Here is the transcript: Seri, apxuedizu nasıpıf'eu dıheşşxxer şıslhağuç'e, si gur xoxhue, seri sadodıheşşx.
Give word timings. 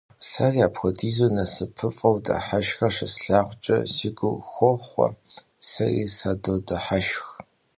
Seri, 0.29 0.59
apxuedizu 0.67 1.27
nasıpıf'eu 1.35 2.13
dıheşşxxer 2.25 2.91
şıslhağuç'e, 2.95 3.77
si 3.93 4.09
gur 4.17 4.37
xoxhue, 4.53 5.07
seri 5.69 6.05
sadodıheşşx. 6.17 7.27